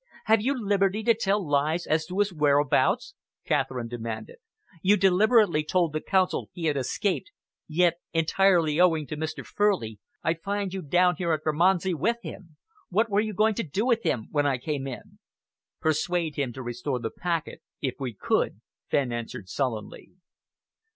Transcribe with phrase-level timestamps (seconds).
[0.25, 3.13] "Have you liberty to tell lies as to his whereabouts?"
[3.45, 4.37] Catherine demanded.
[4.81, 7.29] "You deliberately told the Council he had escaped,
[7.67, 9.45] yet, entirely owing to Mr.
[9.45, 12.57] Furley, I find you down here at Bermondsey with him.
[12.89, 15.19] What were you going to do with him when I came in?"
[15.79, 20.13] "Persuade him to restore the packet, if we could," Fenn answered sullenly.